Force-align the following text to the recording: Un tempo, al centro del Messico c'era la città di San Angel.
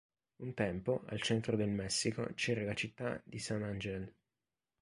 Un 0.37 0.55
tempo, 0.55 1.03
al 1.09 1.21
centro 1.21 1.55
del 1.55 1.69
Messico 1.69 2.27
c'era 2.33 2.63
la 2.63 2.73
città 2.73 3.21
di 3.23 3.37
San 3.37 3.61
Angel. 3.61 4.11